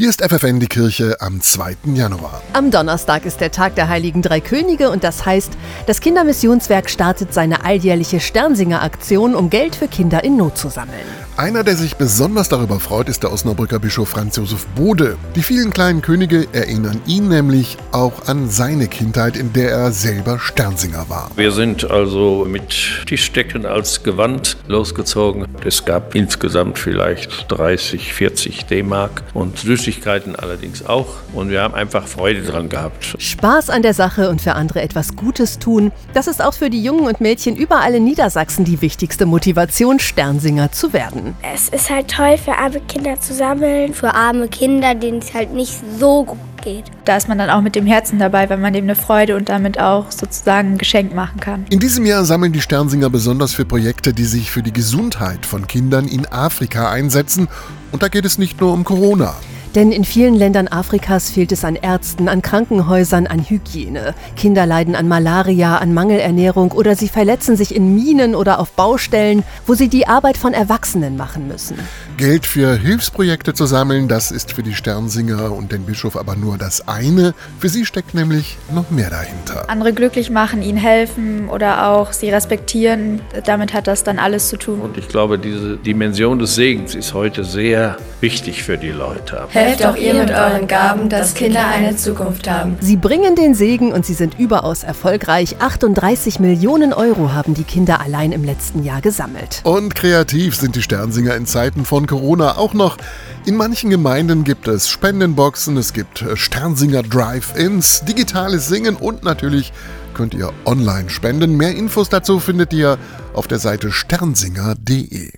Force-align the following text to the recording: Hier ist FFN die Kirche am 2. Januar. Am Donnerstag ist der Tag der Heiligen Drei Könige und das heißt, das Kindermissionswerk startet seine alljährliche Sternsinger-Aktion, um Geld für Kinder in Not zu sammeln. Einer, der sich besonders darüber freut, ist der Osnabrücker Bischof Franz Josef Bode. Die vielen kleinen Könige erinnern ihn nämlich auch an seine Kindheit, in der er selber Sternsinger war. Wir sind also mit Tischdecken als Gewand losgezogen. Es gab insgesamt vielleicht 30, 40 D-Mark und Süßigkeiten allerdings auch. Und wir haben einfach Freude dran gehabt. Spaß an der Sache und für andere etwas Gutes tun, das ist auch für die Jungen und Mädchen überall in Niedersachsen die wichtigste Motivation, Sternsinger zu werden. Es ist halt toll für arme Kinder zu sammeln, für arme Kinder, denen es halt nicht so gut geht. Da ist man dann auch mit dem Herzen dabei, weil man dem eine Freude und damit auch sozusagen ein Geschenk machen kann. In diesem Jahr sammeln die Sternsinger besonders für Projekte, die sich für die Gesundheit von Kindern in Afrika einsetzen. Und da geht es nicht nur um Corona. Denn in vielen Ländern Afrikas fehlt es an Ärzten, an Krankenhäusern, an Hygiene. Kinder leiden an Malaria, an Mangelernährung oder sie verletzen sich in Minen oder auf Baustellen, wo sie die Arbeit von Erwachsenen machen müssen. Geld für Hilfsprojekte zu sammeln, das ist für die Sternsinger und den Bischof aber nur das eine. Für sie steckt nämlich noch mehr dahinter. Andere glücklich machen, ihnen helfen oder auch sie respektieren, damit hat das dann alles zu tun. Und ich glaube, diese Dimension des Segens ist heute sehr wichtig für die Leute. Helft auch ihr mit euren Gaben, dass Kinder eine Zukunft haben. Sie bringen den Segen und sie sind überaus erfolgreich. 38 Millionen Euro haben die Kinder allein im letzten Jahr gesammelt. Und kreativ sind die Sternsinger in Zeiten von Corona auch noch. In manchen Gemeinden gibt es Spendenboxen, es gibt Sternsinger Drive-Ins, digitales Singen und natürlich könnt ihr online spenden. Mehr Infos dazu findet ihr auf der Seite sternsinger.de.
Hier 0.00 0.10
ist 0.10 0.22
FFN 0.22 0.60
die 0.60 0.68
Kirche 0.68 1.16
am 1.18 1.40
2. 1.40 1.76
Januar. 1.94 2.40
Am 2.52 2.70
Donnerstag 2.70 3.26
ist 3.26 3.40
der 3.40 3.50
Tag 3.50 3.74
der 3.74 3.88
Heiligen 3.88 4.22
Drei 4.22 4.38
Könige 4.38 4.90
und 4.90 5.02
das 5.02 5.26
heißt, 5.26 5.50
das 5.88 6.00
Kindermissionswerk 6.00 6.88
startet 6.88 7.34
seine 7.34 7.64
alljährliche 7.64 8.20
Sternsinger-Aktion, 8.20 9.34
um 9.34 9.50
Geld 9.50 9.74
für 9.74 9.88
Kinder 9.88 10.22
in 10.22 10.36
Not 10.36 10.56
zu 10.56 10.68
sammeln. 10.68 10.94
Einer, 11.36 11.64
der 11.64 11.74
sich 11.74 11.96
besonders 11.96 12.48
darüber 12.48 12.78
freut, 12.78 13.08
ist 13.08 13.24
der 13.24 13.32
Osnabrücker 13.32 13.80
Bischof 13.80 14.08
Franz 14.08 14.36
Josef 14.36 14.66
Bode. 14.76 15.16
Die 15.34 15.42
vielen 15.42 15.72
kleinen 15.72 16.00
Könige 16.00 16.46
erinnern 16.52 17.00
ihn 17.06 17.28
nämlich 17.28 17.76
auch 17.90 18.28
an 18.28 18.48
seine 18.48 18.86
Kindheit, 18.86 19.36
in 19.36 19.52
der 19.52 19.70
er 19.70 19.90
selber 19.90 20.38
Sternsinger 20.38 21.08
war. 21.08 21.30
Wir 21.34 21.50
sind 21.50 21.90
also 21.90 22.46
mit 22.48 23.04
Tischdecken 23.06 23.66
als 23.66 24.04
Gewand 24.04 24.58
losgezogen. 24.68 25.46
Es 25.64 25.84
gab 25.84 26.14
insgesamt 26.14 26.78
vielleicht 26.78 27.50
30, 27.50 28.12
40 28.12 28.66
D-Mark 28.66 29.22
und 29.34 29.58
Süßigkeiten 29.58 29.87
allerdings 30.36 30.84
auch. 30.84 31.06
Und 31.32 31.50
wir 31.50 31.62
haben 31.62 31.74
einfach 31.74 32.06
Freude 32.06 32.42
dran 32.42 32.68
gehabt. 32.68 33.16
Spaß 33.18 33.70
an 33.70 33.82
der 33.82 33.94
Sache 33.94 34.30
und 34.30 34.40
für 34.40 34.54
andere 34.54 34.82
etwas 34.82 35.16
Gutes 35.16 35.58
tun, 35.58 35.92
das 36.14 36.26
ist 36.26 36.42
auch 36.42 36.54
für 36.54 36.70
die 36.70 36.82
Jungen 36.82 37.06
und 37.06 37.20
Mädchen 37.20 37.56
überall 37.56 37.94
in 37.94 38.04
Niedersachsen 38.04 38.64
die 38.64 38.80
wichtigste 38.80 39.26
Motivation, 39.26 39.98
Sternsinger 39.98 40.72
zu 40.72 40.92
werden. 40.92 41.36
Es 41.54 41.68
ist 41.68 41.90
halt 41.90 42.08
toll 42.10 42.36
für 42.38 42.52
arme 42.52 42.80
Kinder 42.80 43.20
zu 43.20 43.34
sammeln, 43.34 43.94
für 43.94 44.14
arme 44.14 44.48
Kinder, 44.48 44.94
denen 44.94 45.18
es 45.18 45.34
halt 45.34 45.52
nicht 45.52 45.80
so 45.98 46.24
gut 46.24 46.38
geht. 46.62 46.84
Da 47.04 47.16
ist 47.16 47.28
man 47.28 47.38
dann 47.38 47.50
auch 47.50 47.60
mit 47.60 47.74
dem 47.74 47.86
Herzen 47.86 48.18
dabei, 48.18 48.50
weil 48.50 48.58
man 48.58 48.72
dem 48.72 48.84
eine 48.84 48.96
Freude 48.96 49.36
und 49.36 49.48
damit 49.48 49.80
auch 49.80 50.10
sozusagen 50.10 50.74
ein 50.74 50.78
Geschenk 50.78 51.14
machen 51.14 51.40
kann. 51.40 51.64
In 51.70 51.78
diesem 51.78 52.04
Jahr 52.04 52.24
sammeln 52.24 52.52
die 52.52 52.60
Sternsinger 52.60 53.10
besonders 53.10 53.54
für 53.54 53.64
Projekte, 53.64 54.12
die 54.12 54.24
sich 54.24 54.50
für 54.50 54.62
die 54.62 54.72
Gesundheit 54.72 55.46
von 55.46 55.66
Kindern 55.66 56.06
in 56.06 56.26
Afrika 56.26 56.90
einsetzen. 56.90 57.48
Und 57.92 58.02
da 58.02 58.08
geht 58.08 58.24
es 58.24 58.38
nicht 58.38 58.60
nur 58.60 58.72
um 58.72 58.84
Corona. 58.84 59.34
Denn 59.74 59.92
in 59.92 60.04
vielen 60.04 60.34
Ländern 60.34 60.68
Afrikas 60.68 61.30
fehlt 61.30 61.52
es 61.52 61.64
an 61.64 61.76
Ärzten, 61.76 62.28
an 62.28 62.42
Krankenhäusern, 62.42 63.26
an 63.26 63.44
Hygiene. 63.48 64.14
Kinder 64.36 64.66
leiden 64.66 64.96
an 64.96 65.08
Malaria, 65.08 65.78
an 65.78 65.92
Mangelernährung 65.92 66.72
oder 66.72 66.96
sie 66.96 67.08
verletzen 67.08 67.56
sich 67.56 67.74
in 67.74 67.94
Minen 67.94 68.34
oder 68.34 68.58
auf 68.60 68.72
Baustellen, 68.72 69.44
wo 69.66 69.74
sie 69.74 69.88
die 69.88 70.06
Arbeit 70.06 70.36
von 70.36 70.54
Erwachsenen 70.54 71.16
machen 71.16 71.48
müssen. 71.48 71.78
Geld 72.16 72.46
für 72.46 72.76
Hilfsprojekte 72.76 73.54
zu 73.54 73.66
sammeln, 73.66 74.08
das 74.08 74.30
ist 74.30 74.52
für 74.52 74.62
die 74.62 74.74
Sternsinger 74.74 75.52
und 75.52 75.70
den 75.72 75.84
Bischof 75.84 76.16
aber 76.16 76.34
nur 76.34 76.58
das 76.58 76.88
eine. 76.88 77.34
Für 77.58 77.68
sie 77.68 77.84
steckt 77.84 78.14
nämlich 78.14 78.56
noch 78.74 78.90
mehr 78.90 79.10
dahinter. 79.10 79.68
Andere 79.68 79.92
glücklich 79.92 80.30
machen, 80.30 80.62
ihnen 80.62 80.78
helfen 80.78 81.48
oder 81.48 81.88
auch 81.88 82.12
sie 82.12 82.30
respektieren, 82.30 83.20
damit 83.44 83.74
hat 83.74 83.86
das 83.86 84.02
dann 84.02 84.18
alles 84.18 84.48
zu 84.48 84.56
tun. 84.56 84.80
Und 84.80 84.96
ich 84.96 85.08
glaube, 85.08 85.38
diese 85.38 85.76
Dimension 85.76 86.38
des 86.38 86.54
Segens 86.54 86.94
ist 86.94 87.14
heute 87.14 87.44
sehr 87.44 87.96
wichtig 88.20 88.62
für 88.62 88.78
die 88.78 88.90
Leute. 88.90 89.46
Helft 89.58 89.84
auch 89.84 89.96
ihr 89.96 90.14
mit 90.14 90.30
euren 90.30 90.68
Gaben, 90.68 91.08
dass 91.08 91.34
Kinder 91.34 91.66
eine 91.66 91.96
Zukunft 91.96 92.48
haben. 92.48 92.76
Sie 92.80 92.96
bringen 92.96 93.34
den 93.34 93.54
Segen 93.54 93.92
und 93.92 94.06
sie 94.06 94.14
sind 94.14 94.38
überaus 94.38 94.84
erfolgreich. 94.84 95.56
38 95.58 96.38
Millionen 96.38 96.92
Euro 96.92 97.32
haben 97.32 97.54
die 97.54 97.64
Kinder 97.64 98.00
allein 98.00 98.30
im 98.30 98.44
letzten 98.44 98.84
Jahr 98.84 99.00
gesammelt. 99.00 99.60
Und 99.64 99.94
kreativ 99.94 100.54
sind 100.54 100.76
die 100.76 100.82
Sternsinger 100.82 101.34
in 101.34 101.46
Zeiten 101.46 101.84
von 101.84 102.06
Corona 102.06 102.56
auch 102.56 102.72
noch. 102.72 102.98
In 103.46 103.56
manchen 103.56 103.90
Gemeinden 103.90 104.44
gibt 104.44 104.68
es 104.68 104.88
Spendenboxen, 104.88 105.76
es 105.76 105.92
gibt 105.92 106.24
Sternsinger 106.34 107.02
Drive-Ins, 107.02 108.04
digitales 108.04 108.68
Singen 108.68 108.94
und 108.94 109.24
natürlich 109.24 109.72
könnt 110.14 110.34
ihr 110.34 110.52
online 110.66 111.10
spenden. 111.10 111.56
Mehr 111.56 111.74
Infos 111.74 112.08
dazu 112.08 112.38
findet 112.38 112.72
ihr 112.72 112.96
auf 113.34 113.48
der 113.48 113.58
Seite 113.58 113.90
sternsinger.de. 113.90 115.30